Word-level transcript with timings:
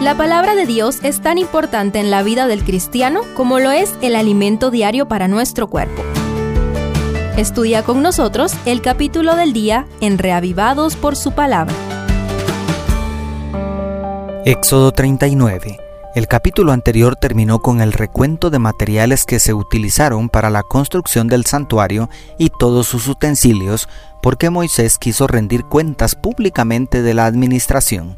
La 0.00 0.14
palabra 0.14 0.54
de 0.54 0.66
Dios 0.66 0.98
es 1.02 1.22
tan 1.22 1.38
importante 1.38 1.98
en 1.98 2.10
la 2.10 2.22
vida 2.22 2.46
del 2.46 2.64
cristiano 2.64 3.22
como 3.34 3.60
lo 3.60 3.70
es 3.70 3.94
el 4.02 4.14
alimento 4.14 4.70
diario 4.70 5.08
para 5.08 5.26
nuestro 5.26 5.68
cuerpo. 5.68 6.02
Estudia 7.38 7.82
con 7.82 8.02
nosotros 8.02 8.52
el 8.66 8.82
capítulo 8.82 9.36
del 9.36 9.54
día 9.54 9.86
en 10.02 10.18
Reavivados 10.18 10.96
por 10.96 11.16
su 11.16 11.32
palabra. 11.32 11.74
Éxodo 14.44 14.92
39. 14.92 15.78
El 16.14 16.28
capítulo 16.28 16.72
anterior 16.72 17.16
terminó 17.16 17.60
con 17.60 17.80
el 17.80 17.94
recuento 17.94 18.50
de 18.50 18.58
materiales 18.58 19.24
que 19.24 19.40
se 19.40 19.54
utilizaron 19.54 20.28
para 20.28 20.50
la 20.50 20.62
construcción 20.62 21.26
del 21.26 21.46
santuario 21.46 22.10
y 22.38 22.50
todos 22.50 22.86
sus 22.86 23.08
utensilios, 23.08 23.88
porque 24.22 24.50
Moisés 24.50 24.98
quiso 24.98 25.26
rendir 25.26 25.64
cuentas 25.64 26.14
públicamente 26.14 27.00
de 27.00 27.14
la 27.14 27.24
administración. 27.24 28.16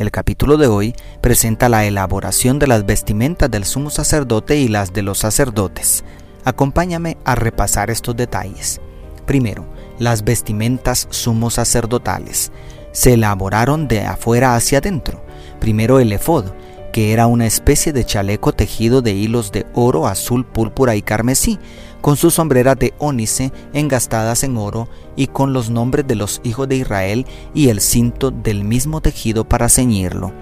El 0.00 0.10
capítulo 0.10 0.56
de 0.56 0.66
hoy 0.66 0.94
presenta 1.20 1.68
la 1.68 1.84
elaboración 1.84 2.58
de 2.58 2.66
las 2.66 2.86
vestimentas 2.86 3.50
del 3.50 3.66
sumo 3.66 3.90
sacerdote 3.90 4.56
y 4.56 4.66
las 4.66 4.94
de 4.94 5.02
los 5.02 5.18
sacerdotes. 5.18 6.04
Acompáñame 6.42 7.18
a 7.26 7.34
repasar 7.34 7.90
estos 7.90 8.16
detalles. 8.16 8.80
Primero, 9.26 9.66
las 9.98 10.24
vestimentas 10.24 11.06
sumo 11.10 11.50
sacerdotales. 11.50 12.50
Se 12.92 13.12
elaboraron 13.12 13.88
de 13.88 14.00
afuera 14.00 14.54
hacia 14.54 14.78
adentro. 14.78 15.22
Primero 15.60 16.00
el 16.00 16.12
efod, 16.12 16.46
que 16.92 17.12
era 17.12 17.26
una 17.26 17.46
especie 17.46 17.92
de 17.92 18.04
chaleco 18.04 18.52
tejido 18.52 19.02
de 19.02 19.12
hilos 19.12 19.52
de 19.52 19.66
oro, 19.74 20.06
azul, 20.06 20.44
púrpura 20.44 20.96
y 20.96 21.02
carmesí, 21.02 21.58
con 22.00 22.16
sus 22.16 22.34
sombreras 22.34 22.78
de 22.78 22.94
ónice 22.98 23.52
engastadas 23.72 24.42
en 24.42 24.56
oro 24.56 24.88
y 25.16 25.26
con 25.26 25.52
los 25.52 25.70
nombres 25.70 26.06
de 26.06 26.16
los 26.16 26.40
hijos 26.44 26.68
de 26.68 26.76
Israel 26.76 27.26
y 27.54 27.68
el 27.68 27.80
cinto 27.80 28.30
del 28.30 28.64
mismo 28.64 29.00
tejido 29.00 29.44
para 29.44 29.68
ceñirlo. 29.68 30.32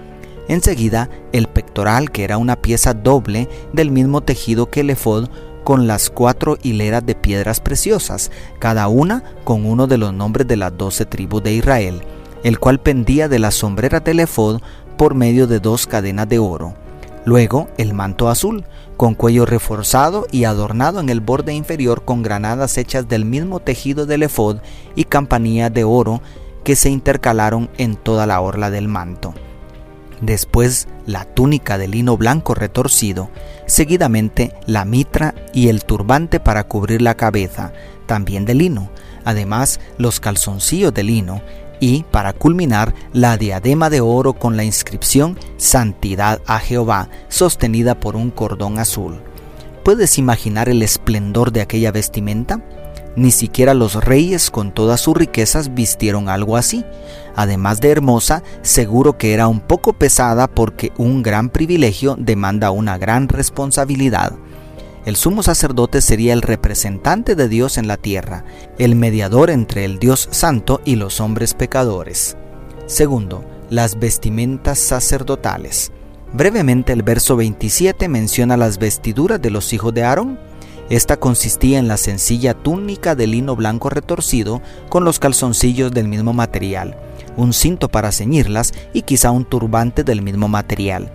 Enseguida, 0.47 1.09
el 1.31 1.47
pectoral, 1.47 2.11
que 2.11 2.23
era 2.23 2.37
una 2.37 2.55
pieza 2.55 2.93
doble 2.93 3.47
del 3.71 3.91
mismo 3.91 4.21
tejido 4.21 4.69
que 4.69 4.79
el 4.79 4.89
efod, 4.89 5.29
con 5.63 5.85
las 5.85 6.09
cuatro 6.09 6.57
hileras 6.63 7.05
de 7.05 7.13
piedras 7.13 7.59
preciosas, 7.59 8.31
cada 8.57 8.87
una 8.87 9.23
con 9.43 9.65
uno 9.65 9.85
de 9.85 9.99
los 9.99 10.11
nombres 10.13 10.47
de 10.47 10.57
las 10.57 10.75
doce 10.75 11.05
tribus 11.05 11.43
de 11.43 11.53
Israel, 11.53 12.01
el 12.43 12.57
cual 12.57 12.79
pendía 12.79 13.27
de 13.27 13.37
las 13.37 13.55
sombreras 13.55 14.03
del 14.03 14.21
efod 14.21 14.61
por 14.99 15.15
medio 15.15 15.47
de 15.47 15.61
dos 15.61 15.87
cadenas 15.87 16.27
de 16.27 16.39
oro. 16.39 16.73
Luego 17.23 17.69
el 17.77 17.93
manto 17.93 18.27
azul, 18.27 18.65
con 18.97 19.15
cuello 19.15 19.45
reforzado 19.45 20.27
y 20.29 20.43
adornado 20.43 20.99
en 20.99 21.07
el 21.07 21.21
borde 21.21 21.53
inferior 21.53 22.03
con 22.03 22.21
granadas 22.21 22.77
hechas 22.77 23.07
del 23.07 23.23
mismo 23.23 23.61
tejido 23.61 24.05
del 24.05 24.23
efod 24.23 24.57
y 24.95 25.05
campanillas 25.05 25.73
de 25.73 25.85
oro 25.85 26.21
que 26.65 26.75
se 26.75 26.89
intercalaron 26.89 27.69
en 27.77 27.95
toda 27.95 28.27
la 28.27 28.41
orla 28.41 28.69
del 28.71 28.89
manto. 28.89 29.33
Después 30.19 30.89
la 31.05 31.23
túnica 31.23 31.77
de 31.77 31.87
lino 31.87 32.17
blanco 32.17 32.53
retorcido, 32.53 33.29
seguidamente 33.67 34.53
la 34.65 34.83
mitra 34.83 35.33
y 35.53 35.69
el 35.69 35.85
turbante 35.85 36.41
para 36.41 36.65
cubrir 36.65 37.01
la 37.01 37.15
cabeza, 37.15 37.71
también 38.05 38.43
de 38.43 38.53
lino, 38.53 38.89
además 39.23 39.79
los 39.97 40.19
calzoncillos 40.19 40.93
de 40.93 41.03
lino 41.03 41.41
y, 41.79 42.03
para 42.11 42.33
culminar, 42.33 42.93
la 43.13 43.37
diadema 43.37 43.89
de 43.89 44.01
oro 44.01 44.33
con 44.33 44.57
la 44.57 44.63
inscripción 44.63 45.37
Santidad 45.57 46.41
a 46.45 46.59
Jehová, 46.59 47.09
sostenida 47.29 47.99
por 47.99 48.15
un 48.15 48.31
cordón 48.31 48.79
azul. 48.79 49.19
¿Puedes 49.83 50.17
imaginar 50.17 50.69
el 50.69 50.83
esplendor 50.83 51.51
de 51.51 51.61
aquella 51.61 51.91
vestimenta? 51.91 52.61
Ni 53.15 53.31
siquiera 53.31 53.73
los 53.73 53.95
reyes 53.95 54.51
con 54.51 54.71
todas 54.71 55.01
sus 55.01 55.15
riquezas 55.17 55.73
vistieron 55.73 56.29
algo 56.29 56.57
así. 56.57 56.85
Además 57.35 57.81
de 57.81 57.89
hermosa, 57.89 58.43
seguro 58.61 59.17
que 59.17 59.33
era 59.33 59.47
un 59.47 59.59
poco 59.59 59.93
pesada 59.93 60.47
porque 60.47 60.91
un 60.97 61.23
gran 61.23 61.49
privilegio 61.49 62.15
demanda 62.19 62.71
una 62.71 62.97
gran 62.97 63.27
responsabilidad. 63.27 64.33
El 65.09 65.15
sumo 65.15 65.41
sacerdote 65.41 66.01
sería 66.01 66.33
el 66.33 66.43
representante 66.43 67.33
de 67.33 67.49
Dios 67.49 67.79
en 67.79 67.87
la 67.87 67.97
tierra, 67.97 68.45
el 68.77 68.95
mediador 68.95 69.49
entre 69.49 69.83
el 69.83 69.97
Dios 69.97 70.29
santo 70.29 70.81
y 70.85 70.97
los 70.97 71.19
hombres 71.19 71.55
pecadores. 71.55 72.37
Segundo, 72.85 73.43
las 73.71 73.97
vestimentas 73.97 74.77
sacerdotales. 74.77 75.91
Brevemente 76.31 76.93
el 76.93 77.01
verso 77.01 77.35
27 77.37 78.07
menciona 78.07 78.55
las 78.55 78.77
vestiduras 78.77 79.41
de 79.41 79.49
los 79.49 79.73
hijos 79.73 79.95
de 79.95 80.03
Aarón, 80.03 80.37
esta 80.91 81.17
consistía 81.17 81.79
en 81.79 81.87
la 81.87 81.97
sencilla 81.97 82.53
túnica 82.53 83.15
de 83.15 83.25
lino 83.25 83.55
blanco 83.55 83.89
retorcido 83.89 84.61
con 84.89 85.05
los 85.05 85.17
calzoncillos 85.17 85.91
del 85.91 86.07
mismo 86.07 86.33
material, 86.33 86.99
un 87.35 87.53
cinto 87.53 87.89
para 87.89 88.11
ceñirlas 88.11 88.75
y 88.93 89.01
quizá 89.01 89.31
un 89.31 89.45
turbante 89.45 90.03
del 90.03 90.21
mismo 90.21 90.47
material. 90.49 91.11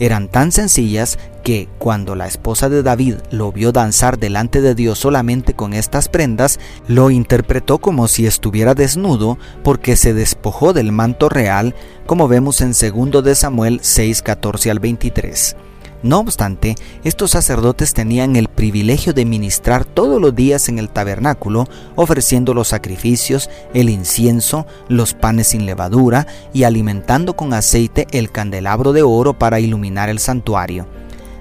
Eran 0.00 0.28
tan 0.28 0.52
sencillas 0.52 1.18
que 1.42 1.68
cuando 1.78 2.14
la 2.14 2.26
esposa 2.26 2.68
de 2.68 2.82
David 2.82 3.16
lo 3.30 3.52
vio 3.52 3.72
danzar 3.72 4.18
delante 4.18 4.60
de 4.60 4.74
Dios 4.74 4.98
solamente 4.98 5.54
con 5.54 5.72
estas 5.72 6.08
prendas, 6.08 6.60
lo 6.86 7.10
interpretó 7.10 7.78
como 7.78 8.06
si 8.08 8.26
estuviera 8.26 8.74
desnudo 8.74 9.38
porque 9.64 9.96
se 9.96 10.14
despojó 10.14 10.72
del 10.72 10.92
manto 10.92 11.28
real, 11.28 11.74
como 12.06 12.28
vemos 12.28 12.60
en 12.60 12.72
2 12.72 13.24
de 13.24 13.34
Samuel 13.34 13.80
6, 13.82 14.22
14 14.22 14.70
al 14.70 14.78
23. 14.78 15.56
No 16.02 16.20
obstante, 16.20 16.76
estos 17.02 17.32
sacerdotes 17.32 17.92
tenían 17.92 18.36
el 18.36 18.46
privilegio 18.46 19.12
de 19.12 19.24
ministrar 19.24 19.84
todos 19.84 20.20
los 20.20 20.32
días 20.32 20.68
en 20.68 20.78
el 20.78 20.90
tabernáculo, 20.90 21.68
ofreciendo 21.96 22.54
los 22.54 22.68
sacrificios, 22.68 23.50
el 23.74 23.90
incienso, 23.90 24.64
los 24.88 25.14
panes 25.14 25.48
sin 25.48 25.66
levadura 25.66 26.28
y 26.52 26.62
alimentando 26.62 27.34
con 27.34 27.52
aceite 27.52 28.06
el 28.12 28.30
candelabro 28.30 28.92
de 28.92 29.02
oro 29.02 29.36
para 29.36 29.58
iluminar 29.58 30.08
el 30.08 30.20
santuario. 30.20 30.86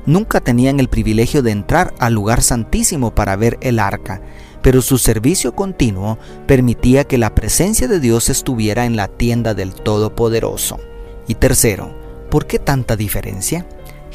Nunca 0.08 0.40
tenían 0.40 0.80
el 0.80 0.88
privilegio 0.88 1.44
de 1.44 1.52
entrar 1.52 1.94
al 2.00 2.14
lugar 2.14 2.42
santísimo 2.42 3.14
para 3.14 3.36
ver 3.36 3.60
el 3.62 3.78
arca, 3.78 4.22
pero 4.64 4.82
su 4.82 4.98
servicio 4.98 5.54
continuo 5.54 6.18
permitía 6.48 7.04
que 7.04 7.20
la 7.20 7.36
presencia 7.36 7.88
de 7.88 8.00
Dios 8.00 8.30
estuviera 8.30 8.86
en 8.86 8.96
la 8.96 9.08
tienda 9.08 9.54
del 9.54 9.76
Todopoderoso. 9.76 10.80
Y 11.28 11.36
tercero, 11.36 11.94
¿por 12.32 12.48
qué 12.48 12.58
tanta 12.58 12.96
diferencia? 12.96 13.68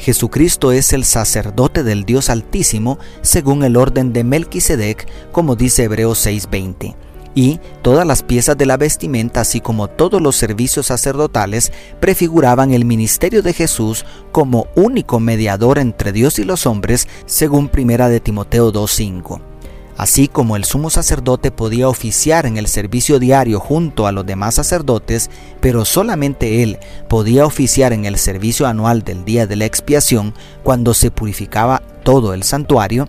Jesucristo 0.03 0.73
es 0.73 0.91
el 0.91 1.05
sacerdote 1.05 1.81
del 1.81 2.03
Dios 2.03 2.29
Altísimo 2.29 2.99
según 3.21 3.63
el 3.63 3.77
orden 3.77 4.11
de 4.11 4.25
Melquisedec, 4.25 5.07
como 5.31 5.55
dice 5.55 5.83
Hebreos 5.83 6.17
6:20. 6.25 6.93
Y 7.35 7.61
todas 7.81 8.05
las 8.05 8.21
piezas 8.21 8.57
de 8.57 8.65
la 8.65 8.75
vestimenta, 8.75 9.39
así 9.39 9.61
como 9.61 9.87
todos 9.87 10.21
los 10.21 10.35
servicios 10.35 10.87
sacerdotales, 10.87 11.71
prefiguraban 12.01 12.73
el 12.73 12.83
ministerio 12.83 13.41
de 13.41 13.53
Jesús 13.53 14.05
como 14.33 14.67
único 14.75 15.21
mediador 15.21 15.79
entre 15.79 16.11
Dios 16.11 16.37
y 16.37 16.43
los 16.43 16.65
hombres, 16.65 17.07
según 17.25 17.69
1 17.73 18.09
de 18.09 18.19
Timoteo 18.19 18.73
2:5. 18.73 19.52
Así 19.97 20.27
como 20.27 20.55
el 20.55 20.63
sumo 20.63 20.89
sacerdote 20.89 21.51
podía 21.51 21.87
oficiar 21.87 22.45
en 22.45 22.57
el 22.57 22.67
servicio 22.67 23.19
diario 23.19 23.59
junto 23.59 24.07
a 24.07 24.11
los 24.11 24.25
demás 24.25 24.55
sacerdotes, 24.55 25.29
pero 25.59 25.85
solamente 25.85 26.63
él 26.63 26.79
podía 27.07 27.45
oficiar 27.45 27.93
en 27.93 28.05
el 28.05 28.17
servicio 28.17 28.65
anual 28.65 29.03
del 29.03 29.23
día 29.23 29.45
de 29.45 29.55
la 29.55 29.65
expiación 29.65 30.33
cuando 30.63 30.93
se 30.93 31.11
purificaba 31.11 31.83
todo 32.03 32.33
el 32.33 32.43
santuario, 32.43 33.07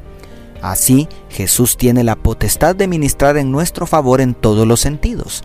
así 0.61 1.09
Jesús 1.31 1.77
tiene 1.77 2.05
la 2.05 2.17
potestad 2.17 2.77
de 2.77 2.87
ministrar 2.87 3.39
en 3.39 3.51
nuestro 3.51 3.87
favor 3.87 4.21
en 4.21 4.35
todos 4.35 4.67
los 4.67 4.81
sentidos 4.81 5.43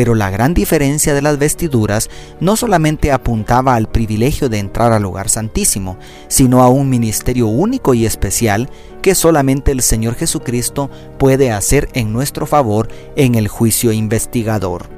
pero 0.00 0.14
la 0.14 0.30
gran 0.30 0.54
diferencia 0.54 1.12
de 1.12 1.20
las 1.20 1.38
vestiduras 1.38 2.08
no 2.40 2.56
solamente 2.56 3.12
apuntaba 3.12 3.74
al 3.74 3.86
privilegio 3.90 4.48
de 4.48 4.58
entrar 4.58 4.94
al 4.94 5.02
lugar 5.02 5.28
santísimo, 5.28 5.98
sino 6.26 6.62
a 6.62 6.70
un 6.70 6.88
ministerio 6.88 7.48
único 7.48 7.92
y 7.92 8.06
especial 8.06 8.70
que 9.02 9.14
solamente 9.14 9.72
el 9.72 9.82
Señor 9.82 10.14
Jesucristo 10.14 10.88
puede 11.18 11.52
hacer 11.52 11.90
en 11.92 12.14
nuestro 12.14 12.46
favor 12.46 12.88
en 13.14 13.34
el 13.34 13.48
juicio 13.48 13.92
investigador. 13.92 14.88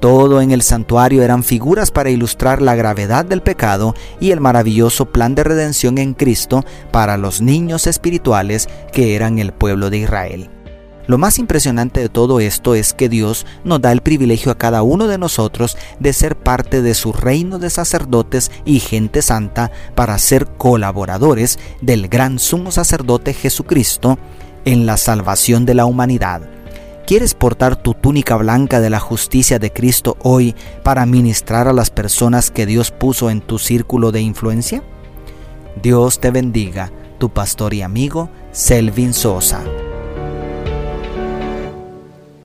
Todo 0.00 0.40
en 0.40 0.50
el 0.50 0.62
santuario 0.62 1.22
eran 1.22 1.44
figuras 1.44 1.92
para 1.92 2.10
ilustrar 2.10 2.60
la 2.60 2.74
gravedad 2.74 3.24
del 3.24 3.42
pecado 3.42 3.94
y 4.18 4.32
el 4.32 4.40
maravilloso 4.40 5.06
plan 5.06 5.36
de 5.36 5.44
redención 5.44 5.98
en 5.98 6.14
Cristo 6.14 6.64
para 6.90 7.16
los 7.16 7.40
niños 7.40 7.86
espirituales 7.86 8.68
que 8.92 9.14
eran 9.14 9.38
el 9.38 9.52
pueblo 9.52 9.88
de 9.88 9.98
Israel. 9.98 10.50
Lo 11.06 11.18
más 11.18 11.38
impresionante 11.38 12.00
de 12.00 12.08
todo 12.08 12.40
esto 12.40 12.74
es 12.74 12.92
que 12.92 13.08
Dios 13.08 13.46
nos 13.64 13.80
da 13.80 13.92
el 13.92 14.00
privilegio 14.00 14.50
a 14.50 14.58
cada 14.58 14.82
uno 14.82 15.06
de 15.06 15.18
nosotros 15.18 15.76
de 16.00 16.12
ser 16.12 16.36
parte 16.36 16.82
de 16.82 16.94
su 16.94 17.12
reino 17.12 17.58
de 17.58 17.70
sacerdotes 17.70 18.50
y 18.64 18.80
gente 18.80 19.22
santa 19.22 19.70
para 19.94 20.18
ser 20.18 20.46
colaboradores 20.46 21.58
del 21.80 22.08
gran 22.08 22.38
sumo 22.38 22.72
sacerdote 22.72 23.34
Jesucristo 23.34 24.18
en 24.64 24.84
la 24.84 24.96
salvación 24.96 25.64
de 25.64 25.74
la 25.74 25.86
humanidad. 25.86 26.42
¿Quieres 27.06 27.34
portar 27.34 27.76
tu 27.76 27.94
túnica 27.94 28.34
blanca 28.34 28.80
de 28.80 28.90
la 28.90 28.98
justicia 28.98 29.60
de 29.60 29.72
Cristo 29.72 30.16
hoy 30.22 30.56
para 30.82 31.06
ministrar 31.06 31.68
a 31.68 31.72
las 31.72 31.90
personas 31.90 32.50
que 32.50 32.66
Dios 32.66 32.90
puso 32.90 33.30
en 33.30 33.42
tu 33.42 33.60
círculo 33.60 34.10
de 34.10 34.22
influencia? 34.22 34.82
Dios 35.80 36.18
te 36.18 36.32
bendiga, 36.32 36.90
tu 37.18 37.28
pastor 37.28 37.74
y 37.74 37.82
amigo 37.82 38.28
Selvin 38.50 39.14
Sosa. 39.14 39.62